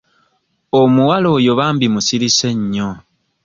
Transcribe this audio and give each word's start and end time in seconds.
Omuwala 0.81 1.27
oyo 1.37 1.51
bambi 1.59 1.85
musirise 1.93 2.49
nnyo. 2.59 2.89